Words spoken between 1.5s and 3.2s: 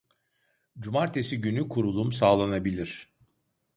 kurulum sağlanabilir.